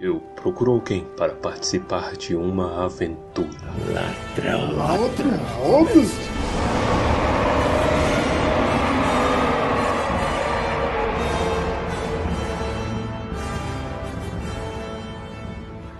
[0.00, 3.50] Eu procuro alguém para participar de uma aventura.
[3.92, 4.74] Ladrão.
[4.74, 6.10] Ladrões?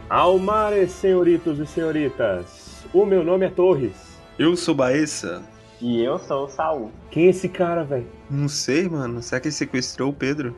[0.08, 2.86] Almares, senhoritos e senhoritas.
[2.94, 4.18] O meu nome é Torres.
[4.38, 5.42] Eu sou Baessa.
[5.78, 6.90] E eu sou o Saul.
[7.10, 8.06] Quem é esse cara, velho?
[8.30, 9.22] Não sei, mano.
[9.22, 10.56] Será que ele sequestrou o Pedro?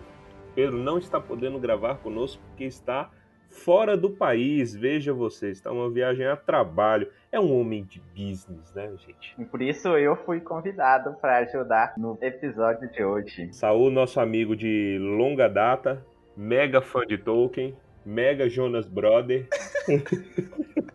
[0.55, 3.11] Pedro não está podendo gravar conosco porque está
[3.53, 4.75] fora do país.
[4.75, 7.09] Veja você, está uma viagem a trabalho.
[7.31, 9.35] É um homem de business, né, gente?
[9.39, 13.53] E por isso eu fui convidado para ajudar no episódio de hoje.
[13.53, 16.05] Saul, nosso amigo de longa data,
[16.37, 19.47] mega fã de Tolkien, mega Jonas Brother.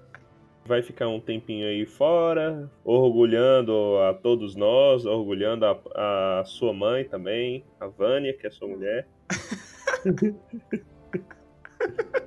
[0.66, 7.06] Vai ficar um tempinho aí fora, orgulhando a todos nós, orgulhando a, a sua mãe
[7.06, 9.08] também, a Vânia, que é sua mulher.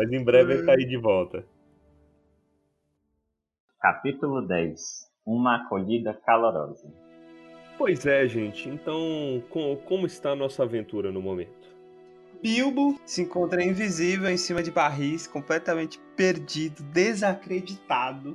[0.00, 1.44] Mas em breve ele tá aí de volta.
[3.78, 4.80] Capítulo 10
[5.26, 6.90] Uma acolhida calorosa.
[7.76, 8.66] Pois é, gente.
[8.66, 11.68] Então, com, como está a nossa aventura no momento?
[12.42, 18.34] Bilbo se encontra invisível em cima de barris, completamente perdido, desacreditado,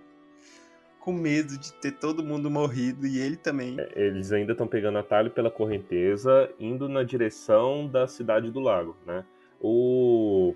[0.99, 3.75] com medo de ter todo mundo morrido e ele também.
[3.79, 8.95] É, eles ainda estão pegando atalho pela correnteza, indo na direção da cidade do lago,
[9.03, 9.25] né?
[9.59, 10.53] O,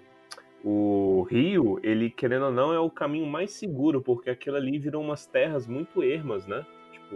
[0.63, 5.02] o rio, ele querendo ou não, é o caminho mais seguro, porque aquilo ali virou
[5.02, 6.65] umas terras muito ermas, né?
[6.91, 7.15] Tipo,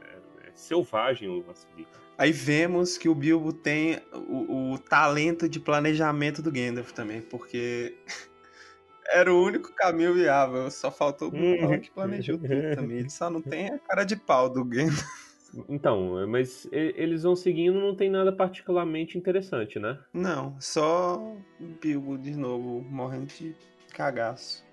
[0.00, 1.86] é, é selvagem o subir.
[2.18, 7.94] Aí vemos que o Bilbo tem o, o talento de planejamento do Gandalf também, porque
[9.12, 12.98] era o único caminho viável, só faltou o Bilbo que planejou tudo também.
[12.98, 15.25] Ele só não tem a cara de pau do Gandalf.
[15.68, 19.98] Então, mas eles vão seguindo, não tem nada particularmente interessante, né?
[20.12, 21.16] Não, só
[21.60, 23.54] o Bilbo de novo morrendo de
[23.92, 24.66] cagaço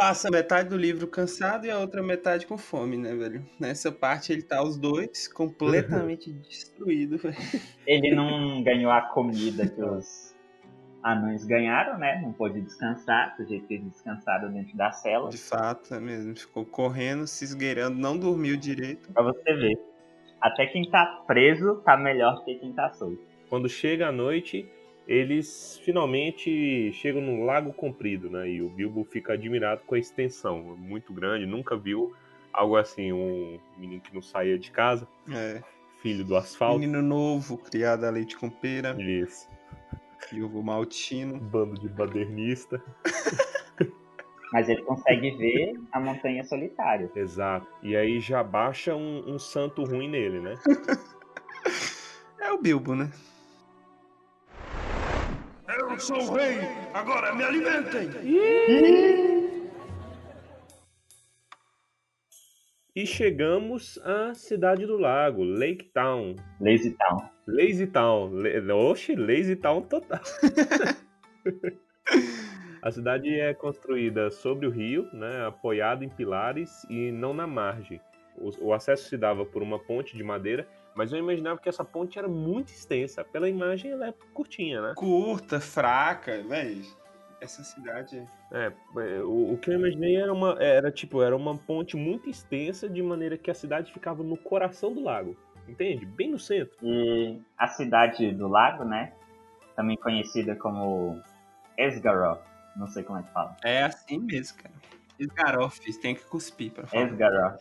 [0.00, 3.44] passa metade do livro cansado e a outra metade com fome, né, velho?
[3.60, 7.36] Nessa parte ele tá os dois completamente destruído, velho.
[7.86, 10.34] Ele não ganhou a comida que os
[11.02, 12.18] anões ganharam, né?
[12.22, 15.28] Não pôde descansar, do jeito que eles descansaram dentro da cela.
[15.28, 16.34] De fato, é mesmo.
[16.34, 19.12] Ficou correndo, se esgueirando, não dormiu direito.
[19.12, 19.89] Pra você ver.
[20.40, 23.20] Até quem tá preso tá melhor que quem tá solto.
[23.48, 24.68] Quando chega a noite,
[25.06, 28.48] eles finalmente chegam no Lago Comprido, né?
[28.48, 32.14] E o Bilbo fica admirado com a extensão, muito grande, nunca viu
[32.52, 35.62] algo assim, um menino que não saía de casa, é.
[36.00, 36.78] filho do asfalto.
[36.78, 38.96] Menino novo, criado a leite com pera.
[39.00, 39.48] Isso.
[40.30, 41.38] Viúvo maltino.
[41.38, 42.82] Bando de badernista.
[44.52, 47.10] Mas ele consegue ver a montanha solitária.
[47.14, 47.66] Exato.
[47.82, 50.54] E aí já baixa um, um santo ruim nele, né?
[52.40, 53.10] é o Bilbo, né?
[55.68, 56.58] Eu sou o rei,
[56.92, 58.10] agora me alimentem!
[62.94, 66.34] E chegamos à cidade do lago, Lake Town.
[66.60, 67.30] Lazy Town.
[67.46, 68.32] Lazy Town.
[68.90, 70.20] Oxe, Lazy Town total.
[72.82, 78.00] A cidade é construída sobre o rio, né, apoiada em pilares e não na margem.
[78.36, 81.84] O, o acesso se dava por uma ponte de madeira mas eu imaginava que essa
[81.84, 83.24] ponte era muito extensa.
[83.24, 84.92] Pela imagem, ela é curtinha, né?
[84.96, 86.82] Curta, fraca, velho.
[87.40, 88.22] Essa cidade.
[88.52, 90.56] É, é, o, o, que eu imaginei era uma.
[90.62, 94.92] Era tipo, era uma ponte muito extensa, de maneira que a cidade ficava no coração
[94.92, 95.36] do lago.
[95.66, 96.04] Entende?
[96.04, 96.76] Bem no centro.
[96.82, 99.12] E a cidade do lago, né?
[99.74, 101.18] Também conhecida como
[101.78, 102.42] Esgaroth.
[102.80, 103.54] Não sei como é que fala.
[103.62, 104.74] É assim mesmo, cara.
[105.18, 107.04] Esgaroth, tem que cuspir pra falar.
[107.04, 107.60] Esgaroth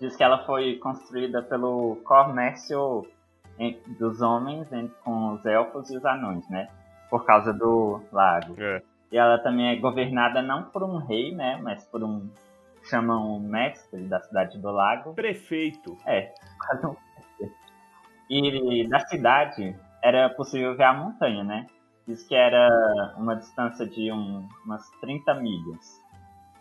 [0.00, 3.04] diz que ela foi construída pelo comércio
[3.98, 4.68] dos homens
[5.02, 6.68] com os elfos e os anões, né?
[7.10, 8.54] Por causa do lago.
[8.56, 8.82] É.
[9.10, 11.58] E ela também é governada não por um rei, né?
[11.60, 12.30] Mas por um
[12.88, 15.12] chamam mestre da cidade do lago.
[15.14, 15.98] Prefeito.
[16.06, 16.96] É, quase um
[18.30, 21.66] E da cidade era possível ver a montanha, né?
[22.06, 26.00] Diz que era uma distância de um, umas 30 milhas.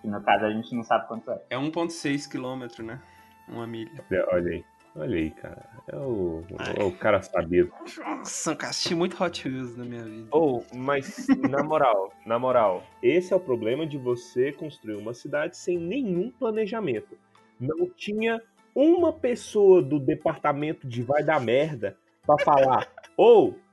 [0.02, 1.42] Que no caso a gente não sabe quanto é.
[1.52, 3.00] É 1,6 quilômetro, né?
[3.48, 4.04] Uma milha.
[4.32, 4.66] Olha aí.
[4.98, 5.70] Olha aí, cara.
[5.88, 6.42] É o,
[6.80, 7.72] é o cara sabido.
[7.98, 10.28] Nossa, cara, assisti muito Hot Wheels na minha vida.
[10.32, 15.14] Ou, oh, mas na moral, na moral, esse é o problema de você construir uma
[15.14, 17.18] cidade sem nenhum planejamento.
[17.60, 18.42] Não tinha
[18.74, 22.88] uma pessoa do departamento de vai dar merda pra falar,
[23.18, 23.65] ou oh,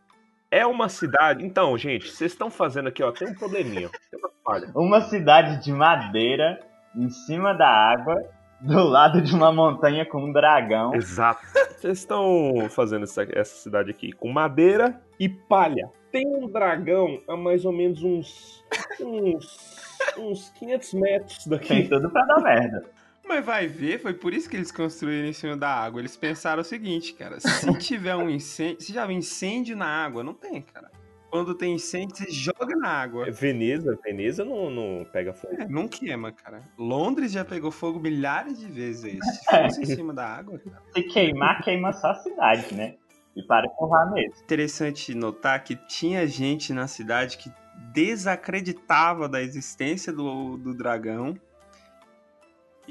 [0.53, 1.45] é uma cidade.
[1.45, 3.89] Então, gente, vocês estão fazendo aqui, ó, tem um probleminha.
[4.11, 4.71] Tem uma falha.
[4.77, 6.61] Uma cidade de madeira
[6.95, 8.23] em cima da água
[8.61, 10.95] do lado de uma montanha com um dragão.
[10.95, 11.41] Exato.
[11.79, 15.91] Vocês estão fazendo essa, essa cidade aqui com madeira e palha.
[16.13, 18.63] Tem um dragão a mais ou menos uns.
[19.01, 19.81] uns.
[20.19, 21.89] uns 500 metros Tem daqui.
[21.89, 22.85] tudo pra dar merda.
[23.25, 26.01] Mas vai ver, foi por isso que eles construíram em cima da água.
[26.01, 27.39] Eles pensaram o seguinte, cara.
[27.41, 28.81] Se tiver um incêndio.
[28.83, 30.91] Se já vem incêndio na água, não tem, cara.
[31.31, 33.31] Quando tem incêndio, você joga na água.
[33.31, 35.55] Veneza, Veneza não, não pega fogo.
[35.59, 36.63] É, não queima, cara.
[36.77, 39.19] Londres já pegou fogo milhares de vezes.
[39.25, 40.83] Se fosse em cima da água, cara.
[40.93, 42.97] Se queimar, queima só a cidade, né?
[43.35, 44.43] E para lá mesmo.
[44.43, 47.51] Interessante notar que tinha gente na cidade que
[47.95, 51.35] desacreditava da existência do, do dragão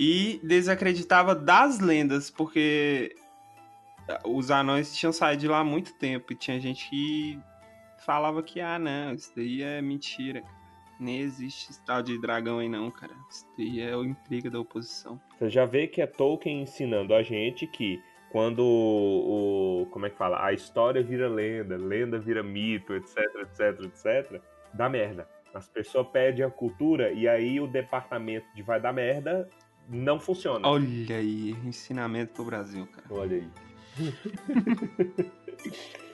[0.04, 3.16] e desacreditava das lendas, porque
[4.26, 7.40] os anões tinham saído de lá há muito tempo e tinha gente que
[8.04, 10.42] falava que, ah, não, isso daí é mentira.
[11.00, 13.14] Nem existe esse tal de dragão aí não, cara.
[13.30, 15.22] Isso daí é o intriga da oposição.
[15.38, 18.02] Você já vê que é Tolkien ensinando a gente que
[18.32, 19.88] quando o.
[19.92, 20.44] Como é que fala?
[20.44, 24.42] A história vira lenda, lenda vira mito, etc, etc, etc.
[24.74, 25.30] Dá merda.
[25.54, 29.48] As pessoas perdem a cultura e aí o departamento de vai dar merda
[29.90, 30.68] não funciona.
[30.68, 33.08] Olha aí, ensinamento pro Brasil, cara.
[33.10, 33.50] Olha aí.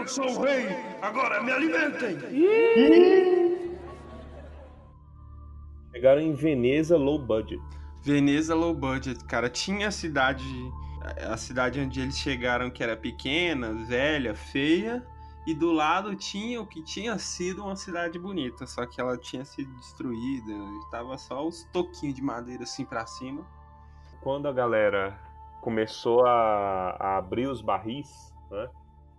[0.00, 0.66] Eu sou o rei,
[1.02, 2.16] agora me alimentem!
[5.92, 7.60] Chegaram em Veneza low budget.
[8.02, 9.50] Veneza low budget, cara.
[9.50, 10.44] Tinha a cidade.
[11.30, 15.04] A cidade onde eles chegaram que era pequena, velha, feia.
[15.46, 18.66] E do lado tinha o que tinha sido uma cidade bonita.
[18.66, 20.52] Só que ela tinha sido destruída.
[20.90, 23.44] Tava só os toquinhos de madeira assim pra cima.
[24.22, 25.18] Quando a galera
[25.60, 28.68] começou a, a abrir os barris, né?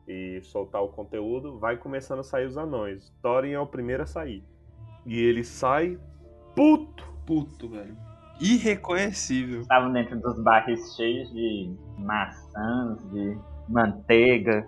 [0.08, 3.12] E soltar o conteúdo, vai começando a sair os anões.
[3.22, 4.44] Thorin é o primeiro a sair.
[5.06, 5.98] E ele sai
[6.56, 7.10] puto.
[7.26, 7.96] Puto, velho.
[8.40, 9.62] Irreconhecível.
[9.62, 13.38] Estavam dentro dos barris cheios de maçãs, de
[13.70, 14.68] manteiga.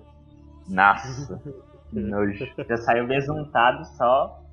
[0.67, 1.41] Nossa,
[1.89, 2.45] que nojo.
[2.67, 4.43] Já saiu besuntado só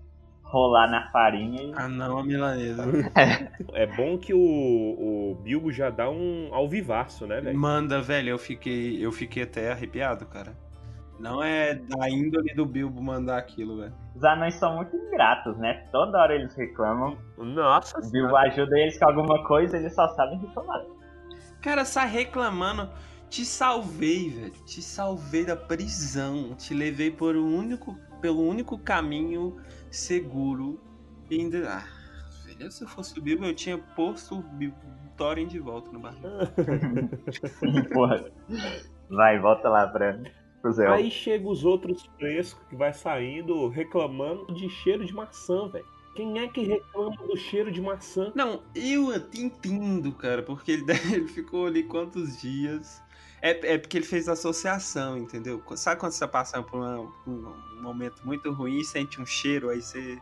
[0.42, 1.72] rolar na farinha e.
[1.74, 2.82] Ah não, a milanesa.
[3.72, 7.58] É bom que o, o Bilbo já dá um alvivaço, né, velho?
[7.58, 10.52] Manda, velho, eu fiquei, eu fiquei até arrepiado, cara.
[11.18, 13.92] Não é da índole do Bilbo mandar aquilo, velho.
[14.16, 15.86] Os anões são muito ingratos, né?
[15.92, 17.18] Toda hora eles reclamam.
[17.36, 20.82] Nossa O Bilbo ajuda eles com alguma coisa eles só sabem reclamar.
[21.60, 22.88] Cara, sai reclamando.
[23.31, 24.53] Te salvei, velho.
[24.67, 26.55] Te salvei da prisão.
[26.56, 29.56] Te levei por um único, pelo único caminho
[29.88, 30.81] seguro.
[31.31, 31.71] E ainda.
[31.71, 31.85] Ah,
[32.44, 34.44] velho, se eu fosse o Bilbo, eu tinha posto o
[35.17, 36.23] Thorin de volta no barril.
[37.94, 38.32] Porra.
[39.09, 40.21] Vai, volta lá pra.
[40.93, 45.87] Aí chega os outros frescos que vai saindo reclamando de cheiro de maçã, velho.
[46.15, 48.32] Quem é que reclama do cheiro de maçã?
[48.35, 50.85] Não, eu até entendo, cara, porque ele,
[51.15, 53.00] ele ficou ali quantos dias.
[53.42, 55.62] É, é porque ele fez associação, entendeu?
[55.76, 59.70] Sabe quando você tá passando por uma- um, momento muito ruim e sente um cheiro,
[59.70, 60.19] aí você.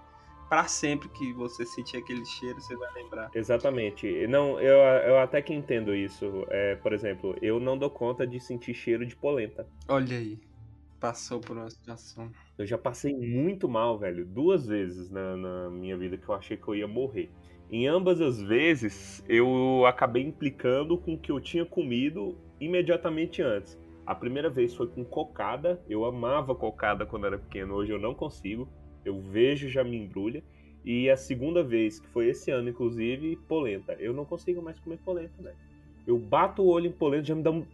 [0.49, 3.31] Pra sempre que você sentir aquele cheiro, você vai lembrar.
[3.35, 4.27] Exatamente.
[4.29, 6.47] Não, eu, eu até que entendo isso.
[6.49, 9.67] É, por exemplo, eu não dou conta de sentir cheiro de polenta.
[9.87, 10.41] Olha aí.
[10.99, 12.33] Passou por uma situação.
[12.57, 14.25] Eu já passei muito mal, velho.
[14.25, 17.31] Duas vezes na, na minha vida que eu achei que eu ia morrer.
[17.71, 23.79] Em ambas as vezes, eu acabei implicando com o que eu tinha comido imediatamente antes.
[24.07, 25.81] A primeira vez foi com cocada.
[25.89, 27.75] Eu amava cocada quando era pequeno.
[27.75, 28.69] Hoje eu não consigo.
[29.05, 30.43] Eu vejo já me embrulha.
[30.85, 33.93] E a segunda vez, que foi esse ano, inclusive, polenta.
[33.95, 35.57] Eu não consigo mais comer polenta, velho.
[36.07, 37.67] Eu bato o olho em polenta já me dá um.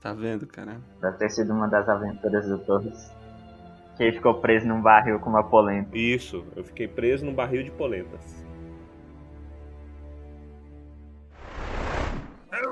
[0.00, 0.80] Tá vendo, cara?
[1.00, 3.12] Deve ter sido uma das aventuras do Torres.
[3.96, 5.98] Que ele ficou preso num barril com uma polenta.
[5.98, 8.45] Isso, eu fiquei preso num barril de polentas.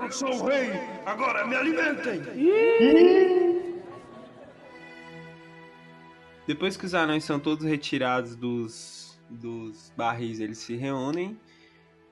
[0.05, 0.71] Eu sou o rei,
[1.07, 2.21] agora me alimentem!
[6.47, 11.41] Depois que os anões são todos retirados dos, dos barris, eles se reúnem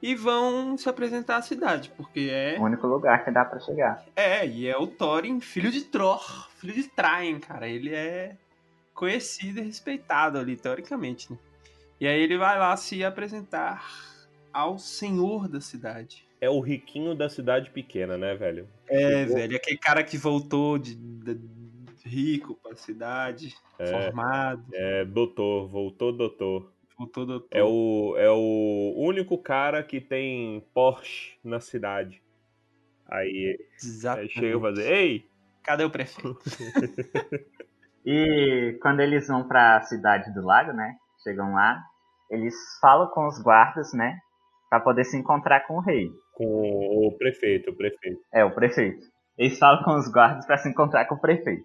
[0.01, 2.57] e vão se apresentar à cidade, porque é.
[2.59, 4.03] O único lugar que dá pra chegar.
[4.17, 7.69] É, e é o Thorin, filho de Thor, filho de Traen, cara.
[7.69, 8.39] Ele é
[8.95, 11.39] conhecido e respeitado ali, teoricamente, né?
[12.01, 13.87] E aí ele vai lá se apresentar
[14.51, 16.27] ao senhor da cidade.
[16.43, 18.69] É o riquinho da cidade pequena, né, velho?
[18.89, 21.41] É, Chegou- velho, aquele cara que voltou de, de-
[22.05, 23.55] rico pra cidade,
[23.89, 26.73] formado, É, doutor, voltou doutor.
[26.99, 27.49] voltou doutor.
[27.57, 32.21] É o, é o único cara que tem Porsche na cidade.
[33.09, 34.33] Aí, aí Exatamente.
[34.33, 35.31] chega e fazer, ei,
[35.63, 36.37] Cadê o prefeito?
[38.05, 40.97] E quando eles vão pra cidade do lago, né?
[41.23, 41.81] chegam lá,
[42.29, 44.19] eles falam com os guardas, né?
[44.69, 46.11] Pra poder se encontrar com o rei.
[46.33, 48.21] Com o prefeito, o prefeito.
[48.33, 49.05] É, o prefeito.
[49.37, 51.65] Eles falam com os guardas para se encontrar com o prefeito.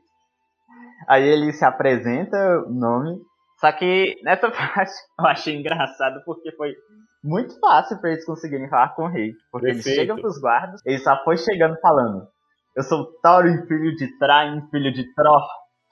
[1.08, 3.20] Aí ele se apresenta o nome.
[3.60, 6.74] Só que nessa parte eu achei engraçado porque foi
[7.24, 9.32] muito fácil para eles conseguirem falar com o rei.
[9.52, 10.00] Porque eles Perfeito.
[10.00, 12.28] chegam pros guardas, ele só foi chegando falando:
[12.76, 15.48] Eu sou Thorin, filho de Train, filho de Thor,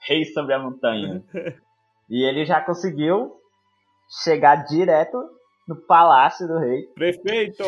[0.06, 1.22] rei sobre a montanha.
[2.08, 3.32] e ele já conseguiu
[4.22, 5.18] chegar direto
[5.66, 7.64] no palácio do rei, Prefeito!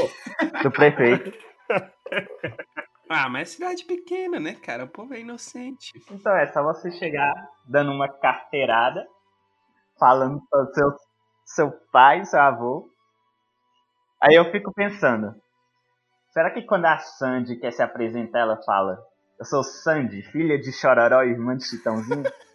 [0.63, 1.33] do prefeito.
[3.11, 4.85] Ah, mas é cidade pequena, né, cara?
[4.85, 5.93] O povo é inocente.
[6.11, 7.33] Então é só você chegar
[7.65, 9.09] dando uma carteirada,
[9.99, 10.97] falando para seu,
[11.47, 12.87] seu pai, seu avô.
[14.21, 15.35] Aí eu fico pensando,
[16.33, 19.03] será que quando a Sandy quer se apresentar, ela fala
[19.39, 22.25] Eu sou Sandy, filha de Chororó e irmã de Chitãozinho?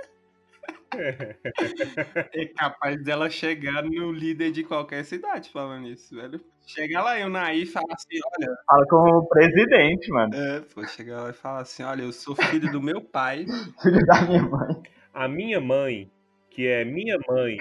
[2.33, 6.39] É capaz dela chegar no líder de qualquer cidade falando isso, velho.
[6.65, 8.55] Chega lá e o Naí fala assim, olha...
[8.65, 12.35] Fala com o presidente, mano, É, pô, chega lá e fala assim, olha, eu sou
[12.35, 13.45] filho do meu pai.
[13.81, 14.83] filho da minha mãe.
[15.13, 16.09] A minha mãe,
[16.49, 17.57] que é minha mãe,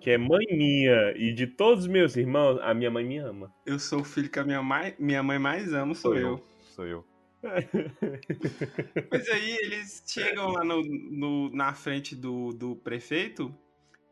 [0.00, 3.50] que é mãe minha e de todos os meus irmãos, a minha mãe me ama.
[3.64, 6.40] Eu sou o filho que a minha mãe, minha mãe mais ama, sou, eu.
[6.62, 7.04] Sou eu.
[9.10, 13.54] Mas aí eles chegam lá no, no- na frente do, do prefeito,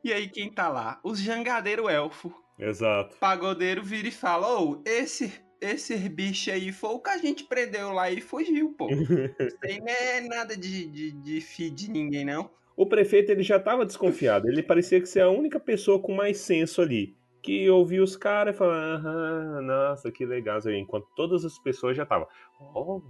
[0.04, 1.00] e aí quem tá lá?
[1.02, 2.32] Os jangadeiro elfo.
[2.58, 3.16] Exato.
[3.18, 7.92] Pagodeiro vira e fala, ô, esse, esse bicho aí foi o que a gente prendeu
[7.92, 8.88] lá e fugiu, pô.
[9.40, 12.50] Isso aí não é nada de, de, de filho de ninguém, não.
[12.76, 14.48] O prefeito ele já estava desconfiado.
[14.48, 17.14] Ele parecia que ser a única pessoa com mais senso ali.
[17.42, 20.58] Que ouvia os caras e falava, aham, nossa, que legal.
[20.70, 22.26] Enquanto todas as pessoas já estavam,
[22.74, 23.02] oh,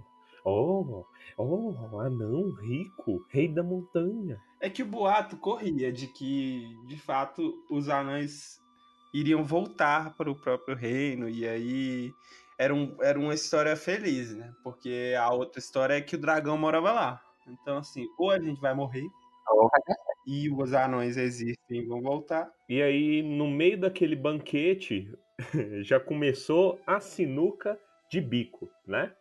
[0.43, 1.05] oh,
[1.37, 4.39] oh, anão rico, rei da montanha.
[4.59, 8.61] É que o boato corria de que, de fato, os anões
[9.13, 12.11] iriam voltar para o próprio reino, e aí
[12.57, 14.51] era, um, era uma história feliz, né?
[14.63, 17.21] Porque a outra história é que o dragão morava lá.
[17.47, 19.05] Então, assim, ou a gente vai morrer,
[20.25, 22.49] e os anões existem e vão voltar.
[22.69, 25.11] E aí, no meio daquele banquete,
[25.83, 27.77] já começou a sinuca
[28.09, 29.13] de bico, né?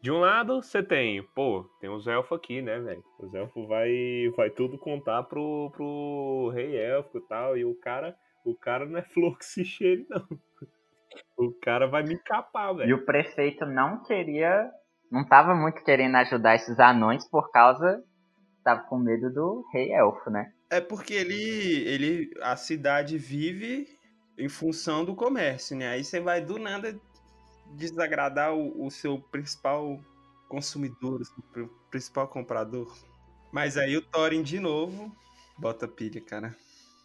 [0.00, 3.02] De um lado, você tem, pô, tem os elfos aqui, né, velho?
[3.18, 3.90] Os elfos vai,
[4.36, 7.56] vai tudo contar pro, pro rei elfo e tal.
[7.56, 10.24] E o cara, o cara não é flor que se cheire, não.
[11.36, 12.96] O cara vai me capar, E velho.
[12.96, 14.70] o prefeito não queria,
[15.10, 18.02] não tava muito querendo ajudar esses anões por causa,
[18.62, 20.52] tava com medo do rei elfo, né?
[20.70, 23.88] É porque ele, ele, a cidade vive
[24.38, 25.88] em função do comércio, né?
[25.88, 26.94] Aí você vai do nada
[27.74, 29.98] desagradar o, o seu principal
[30.48, 32.92] consumidor, o seu pr- principal comprador.
[33.52, 35.14] Mas aí o Thorin de novo
[35.58, 36.54] bota pilha, cara.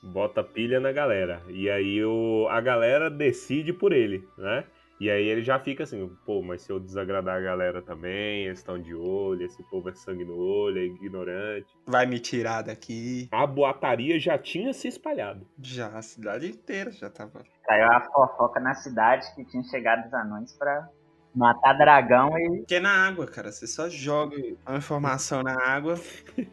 [0.01, 1.41] Bota pilha na galera.
[1.49, 4.65] E aí o, a galera decide por ele, né?
[4.99, 8.59] E aí ele já fica assim, pô, mas se eu desagradar a galera também, eles
[8.59, 11.67] estão de olho, esse povo é sangue no olho, é ignorante.
[11.85, 13.27] Vai me tirar daqui.
[13.31, 15.45] A boataria já tinha se espalhado.
[15.61, 17.43] Já a cidade inteira já tava.
[17.65, 20.87] Saiu a fofoca na cidade que tinha chegado os anões pra
[21.35, 23.51] matar dragão e Porque é na água, cara.
[23.51, 25.95] Você só joga a informação na água,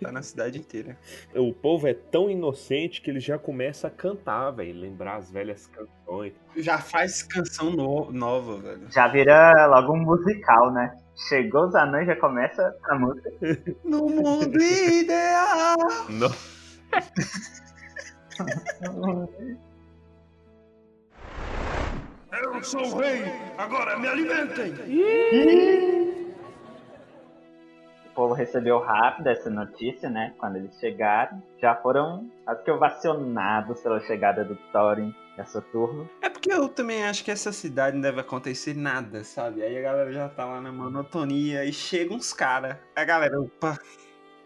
[0.01, 0.97] tá na cidade inteira.
[1.35, 5.67] O povo é tão inocente que ele já começa a cantar, velho, lembrar as velhas
[5.67, 6.33] canções.
[6.57, 8.91] Já faz canção no- nova, velho.
[8.91, 10.97] já vira logo um musical, né?
[11.29, 13.31] Chegou os anões, já começa a música.
[13.85, 15.77] No mundo ideal.
[16.09, 16.31] Não.
[22.33, 23.25] Eu sou o rei,
[23.59, 24.73] agora me alimentem!
[28.07, 30.33] O povo recebeu rápido essa notícia, né?
[30.39, 31.43] Quando eles chegaram.
[31.61, 36.09] Já foram, acho que ovacionados pela chegada do Thorin e a sua turma.
[36.23, 39.63] É porque eu também acho que essa cidade não deve acontecer nada, sabe?
[39.63, 42.77] Aí a galera já tá lá na monotonia e chega uns caras.
[42.95, 43.77] A galera, opa,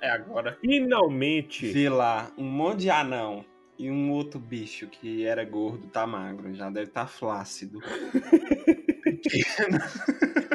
[0.01, 0.57] é agora.
[0.61, 3.45] Finalmente, Vê lá um monte de anão
[3.79, 7.81] e um outro bicho que era gordo, tá magro, já deve estar tá flácido.
[9.03, 9.79] Pequeno.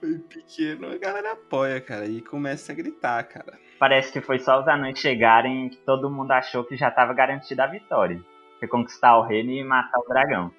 [0.00, 3.58] Foi pequeno, a galera apoia, cara, e começa a gritar, cara.
[3.78, 7.64] Parece que foi só os anões chegarem que todo mundo achou que já estava garantida
[7.64, 8.18] a vitória.
[8.58, 10.50] Que conquistar o reino e matar o dragão.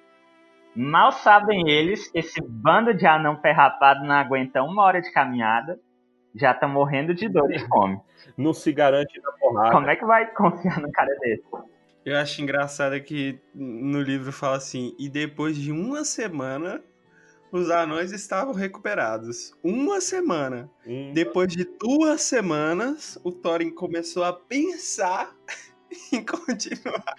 [0.76, 5.78] Mal sabem eles que esse bando de anão ferrapado não aguenta uma hora de caminhada.
[6.34, 8.00] Já tá morrendo de dor e fome.
[8.36, 9.72] não se garante na porrada.
[9.72, 11.44] Como é que vai confiar num cara desse?
[12.04, 16.82] Eu acho engraçado que no livro fala assim, e depois de uma semana,
[17.52, 19.54] os anões estavam recuperados.
[19.62, 20.68] Uma semana.
[20.86, 25.30] Hum, Depois de duas semanas, o Thorin começou a pensar
[26.12, 27.14] em continuar.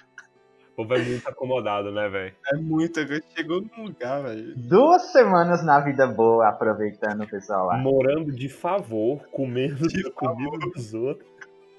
[0.73, 2.33] O povo é muito acomodado, né, velho?
[2.51, 4.55] É muito, agora chegou num lugar, velho.
[4.57, 7.77] Duas semanas na vida boa, aproveitando o pessoal lá.
[7.77, 11.29] Morando de favor, comendo De a comida dos outros.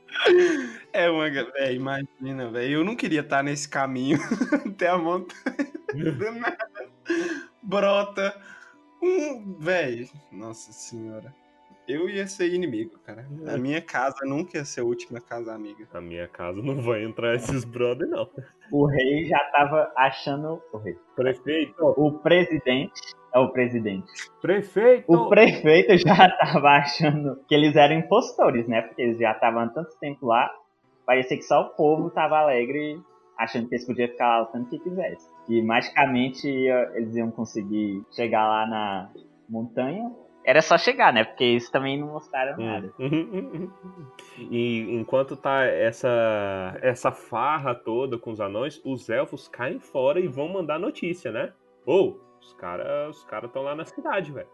[0.94, 2.74] É uma, velho, imagina, velho.
[2.74, 4.20] Eu não queria estar nesse caminho
[4.68, 5.32] até a montanha.
[5.96, 6.70] Do nada.
[7.64, 8.36] Brota
[9.02, 10.08] um, velho.
[10.32, 11.34] Nossa senhora.
[11.88, 13.26] Eu ia ser inimigo, cara.
[13.48, 15.88] A minha casa nunca ia ser a última casa amiga.
[15.94, 18.30] Na minha casa não vai entrar esses brother, não.
[18.72, 20.62] O rei já tava achando.
[20.72, 20.96] O rei.
[21.16, 23.02] Prefeito, O presidente.
[23.34, 24.12] É o presidente.
[24.42, 25.10] prefeito!
[25.12, 28.82] O prefeito já tava achando que eles eram impostores, né?
[28.82, 30.50] Porque eles já estavam há tanto tempo lá.
[31.06, 33.00] Parecia que só o povo tava alegre,
[33.38, 35.30] achando que eles podiam ficar lá o tanto que quisesse.
[35.48, 36.48] E magicamente
[36.94, 39.10] eles iam conseguir chegar lá na
[39.50, 40.12] montanha.
[40.44, 41.24] Era só chegar, né?
[41.24, 42.92] Porque eles também não mostraram nada.
[43.00, 43.70] Hum.
[44.50, 50.28] E enquanto tá essa essa farra toda com os anões, os elfos caem fora e
[50.28, 51.54] vão mandar notícia, né?
[51.86, 54.50] Ou os caras os cara estão lá na cidade, velho.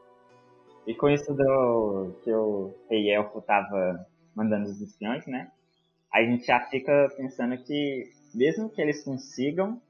[0.86, 5.52] E com isso do que o rei elfo tava mandando os espiões, né?
[6.14, 8.04] A gente já fica pensando que
[8.34, 9.82] mesmo que eles consigam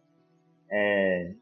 [0.70, 1.34] é,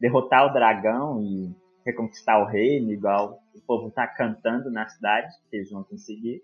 [0.00, 1.54] derrotar o dragão e
[1.84, 6.42] reconquistar o reino, igual o povo tá cantando na cidade, que eles vão conseguir,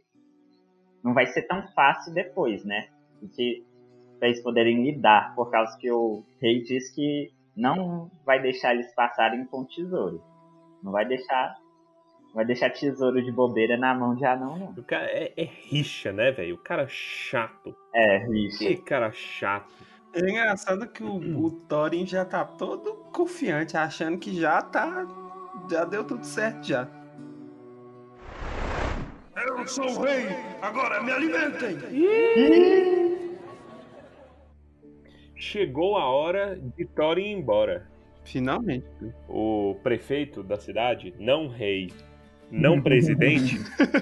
[1.03, 2.89] não vai ser tão fácil depois, né?
[3.19, 3.65] Porque
[4.19, 8.95] pra eles poderem lidar, por causa que o rei diz que não vai deixar eles
[8.95, 10.23] passarem com tesouro.
[10.83, 11.59] Não vai deixar
[12.33, 14.71] Vai deixar tesouro de bobeira na mão de anão, não.
[14.71, 16.55] O cara é, é rixa, né, velho?
[16.55, 17.75] O cara chato.
[17.93, 18.59] É, Richa.
[18.59, 19.73] Que cara chato.
[20.15, 25.07] É engraçado que o, o Thorin já tá todo confiante, achando que já tá.
[25.69, 26.89] Já deu tudo certo já.
[29.61, 30.25] Eu sou o rei,
[30.63, 31.77] agora me alimentem!
[35.37, 37.87] Chegou a hora de Thorin ir embora.
[38.25, 38.87] Finalmente.
[39.29, 41.93] o prefeito da cidade, não rei,
[42.51, 43.59] não presidente,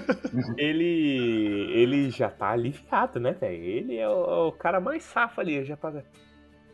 [0.57, 3.61] ele ele já tá aliviado, né, velho?
[3.61, 6.03] Ele é o, o cara mais safo ali, já tá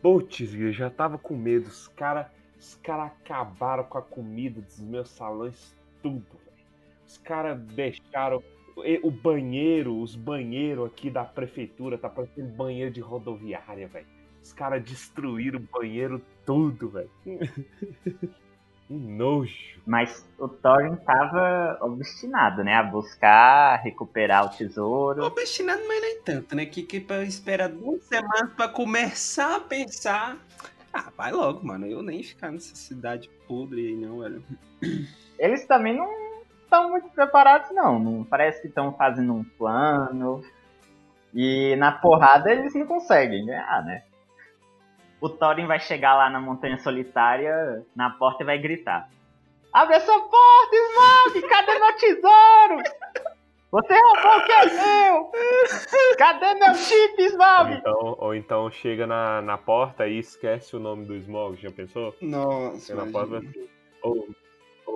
[0.00, 4.78] Putz, eu já tava com medo, os cara, os cara acabaram com a comida dos
[4.78, 6.56] meus salões tudo, velho.
[7.04, 8.42] Os caras deixaram
[9.02, 14.06] o banheiro, os banheiros aqui da prefeitura, tá parecendo banheiro de rodoviária, velho.
[14.42, 17.10] Os caras destruíram o banheiro tudo, velho.
[18.88, 19.80] Um nojo.
[19.84, 22.74] Mas o Thorin tava obstinado, né?
[22.74, 25.24] A buscar recuperar o tesouro.
[25.24, 26.66] Obstinado, mas nem tanto, né?
[26.66, 30.38] Que, que pra esperar duas semanas pra começar a pensar.
[30.92, 31.86] Ah, vai logo, mano.
[31.86, 34.44] Eu nem ficar nessa cidade podre aí, não, velho.
[35.38, 36.25] Eles também não
[36.66, 37.98] estão muito preparados, não.
[37.98, 40.44] não parece que estão fazendo um plano.
[41.34, 44.02] E na porrada eles não conseguem ganhar, né?
[45.20, 49.08] O Thorin vai chegar lá na Montanha Solitária, na porta e vai gritar.
[49.72, 50.76] Abre essa porta,
[51.32, 51.48] Smaug!
[51.48, 52.82] Cadê meu tesouro?
[53.72, 55.32] Você roubou o que é meu!
[56.16, 57.72] Cadê meu chip, Ou Smaug?
[57.74, 62.14] então, ou então chega na, na porta e esquece o nome do Smog, já pensou?
[62.22, 63.68] Nossa, Chega na porta assim.
[64.02, 64.28] Ou,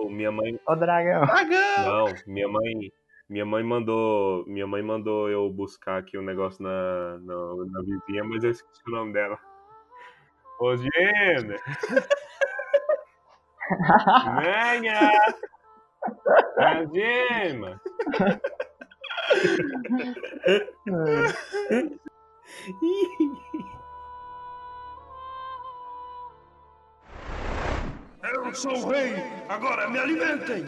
[0.09, 0.59] minha mãe.
[0.67, 1.25] Ô, dragão.
[1.25, 1.85] Dragão!
[1.85, 2.91] Não, minha mãe.
[3.29, 4.45] Minha mãe mandou.
[4.45, 7.35] Minha mãe mandou eu buscar aqui um negócio na, na,
[7.71, 9.37] na vizinha, mas eu esqueci o nome dela.
[10.59, 11.59] Ô, Gêmea!
[14.41, 15.11] Venha!
[16.57, 17.81] A gema!
[28.51, 29.13] Eu sou o rei,
[29.47, 30.65] agora me alimentem!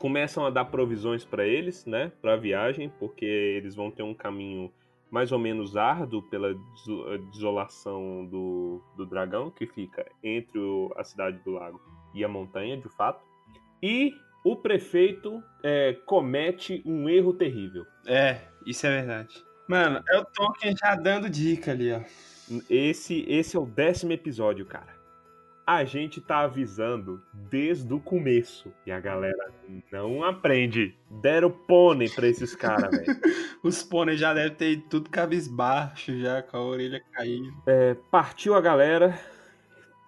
[0.00, 4.12] começam a dar provisões para eles, né, para a viagem, porque eles vão ter um
[4.14, 4.72] caminho
[5.12, 11.04] mais ou menos árduo pela eh, desolação do, do dragão, que fica entre o- a
[11.04, 11.80] cidade do lago
[12.12, 13.24] e a montanha, de fato.
[13.80, 14.12] E
[14.44, 17.86] o prefeito eh, comete um erro terrível.
[18.08, 19.34] É, isso é verdade.
[19.68, 22.00] Mano, é o Tolkien já dando dica ali, ó.
[22.68, 24.96] Esse, esse é o décimo episódio, cara.
[25.66, 28.72] A gente tá avisando desde o começo.
[28.86, 29.52] E a galera
[29.92, 30.96] não aprende.
[31.20, 33.20] Deram pônei pra esses caras, velho.
[33.62, 37.48] Os pôneis já devem ter ido tudo cabisbaixo, já com a orelha caída.
[37.66, 39.18] É, partiu a galera,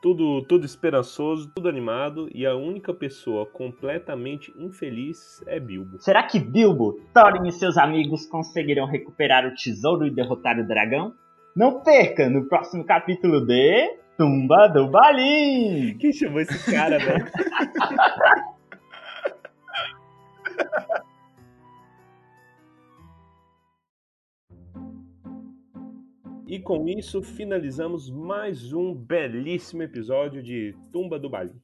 [0.00, 6.00] tudo, tudo esperançoso, tudo animado, e a única pessoa completamente infeliz é Bilbo.
[6.00, 11.14] Será que Bilbo, Thorin e seus amigos conseguirão recuperar o tesouro e derrotar o dragão?
[11.54, 15.96] Não perca no próximo capítulo de Tumba do Balim!
[15.98, 17.26] Quem chamou esse cara, velho?
[26.46, 31.54] E com isso finalizamos mais um belíssimo episódio de Tumba do Balim.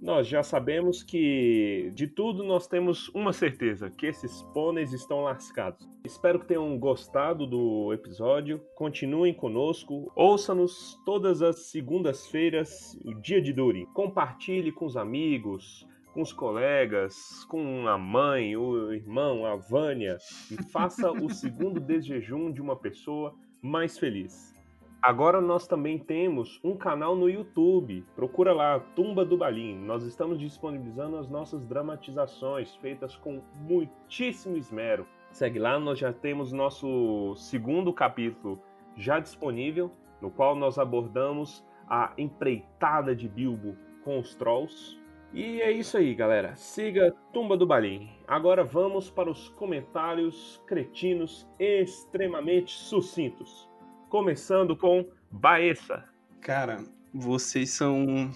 [0.00, 5.88] Nós já sabemos que de tudo nós temos uma certeza, que esses pôneis estão lascados.
[6.04, 8.60] Espero que tenham gostado do episódio.
[8.76, 13.86] Continuem conosco, ouça-nos todas as segundas-feiras, o dia de Duri.
[13.86, 15.84] Compartilhe com os amigos,
[16.14, 20.16] com os colegas, com a mãe, o irmão, a Vânia
[20.50, 24.57] e faça o segundo desjejum de uma pessoa mais feliz.
[25.00, 28.04] Agora nós também temos um canal no YouTube.
[28.16, 29.78] Procura lá, Tumba do Balim.
[29.78, 35.06] Nós estamos disponibilizando as nossas dramatizações feitas com muitíssimo esmero.
[35.30, 38.60] Segue lá, nós já temos nosso segundo capítulo
[38.96, 44.98] já disponível, no qual nós abordamos a empreitada de Bilbo com os Trolls.
[45.32, 46.56] E é isso aí, galera.
[46.56, 48.10] Siga Tumba do Balim.
[48.26, 53.68] Agora vamos para os comentários cretinos extremamente sucintos.
[54.08, 56.02] Começando com Baessa.
[56.40, 56.78] Cara,
[57.12, 58.30] vocês são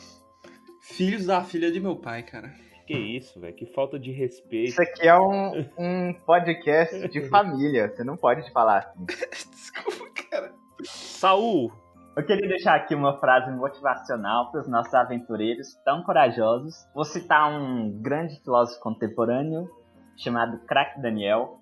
[0.83, 2.53] filhos da filha de meu pai, cara.
[2.87, 3.55] Que isso, velho?
[3.55, 4.69] Que falta de respeito.
[4.69, 7.89] Isso aqui é um, um podcast de família.
[7.89, 9.07] Você não pode falar assim.
[9.51, 10.53] Desculpa, cara.
[10.85, 11.73] Saul.
[12.15, 16.87] Eu queria deixar aqui uma frase motivacional para os nossos aventureiros tão corajosos.
[16.95, 19.71] Vou citar um grande filósofo contemporâneo
[20.19, 21.61] chamado Crack Daniel.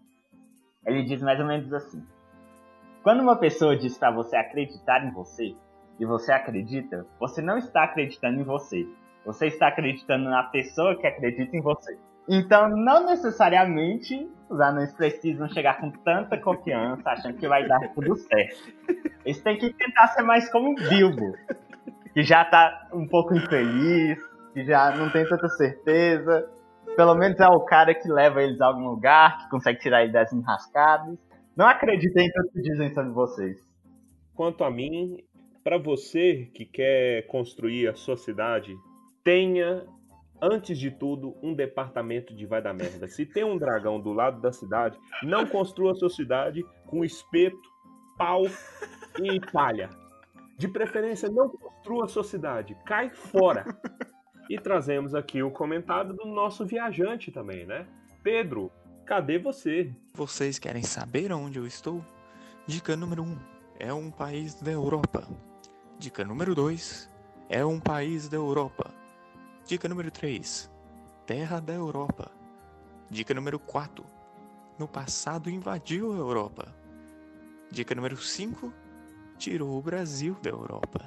[0.84, 2.04] Ele diz mais ou menos assim:
[3.02, 5.54] Quando uma pessoa diz para você acreditar em você
[5.98, 8.86] e você acredita, você não está acreditando em você.
[9.24, 11.98] Você está acreditando na pessoa que acredita em você.
[12.28, 18.14] Então, não necessariamente os anões precisam chegar com tanta confiança, achando que vai dar tudo
[18.16, 18.72] certo.
[19.24, 21.34] Eles têm que tentar ser mais como o Bilbo,
[22.12, 24.18] que já tá um pouco infeliz,
[24.52, 26.50] que já não tem tanta certeza.
[26.96, 30.12] Pelo menos é o cara que leva eles a algum lugar, que consegue tirar eles
[30.12, 31.18] das enrascadas.
[31.56, 33.68] Não acreditem em tudo que dizem sobre vocês.
[34.34, 35.22] Quanto a mim,
[35.62, 38.74] para você que quer construir a sua cidade,
[39.22, 39.86] tenha
[40.40, 43.06] antes de tudo, um departamento de vai da merda.
[43.06, 47.60] Se tem um dragão do lado da cidade, não construa sua cidade com espeto,
[48.16, 48.42] pau
[49.22, 49.90] e palha.
[50.56, 52.76] De preferência, não construa sua cidade.
[52.86, 53.64] Cai fora.
[54.48, 57.86] E trazemos aqui o comentário do nosso viajante também, né?
[58.22, 58.70] Pedro,
[59.10, 59.90] cadê você?
[60.14, 62.00] Vocês querem saber onde eu estou?
[62.64, 63.26] Dica número 1.
[63.26, 63.38] Um,
[63.76, 65.26] é um país da Europa.
[65.98, 67.10] Dica número 2.
[67.48, 68.88] É um país da Europa.
[69.66, 70.70] Dica número 3.
[71.26, 72.30] Terra da Europa.
[73.10, 74.06] Dica número 4.
[74.78, 76.72] No passado invadiu a Europa.
[77.68, 78.72] Dica número 5.
[79.36, 81.04] Tirou o Brasil da Europa.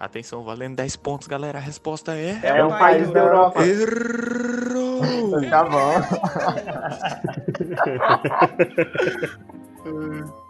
[0.00, 1.58] Atenção, valendo 10 pontos, galera.
[1.58, 2.40] A resposta é.
[2.42, 3.66] É, um país da Europa.
[3.66, 4.77] Errou!
[5.50, 5.94] Tá bom.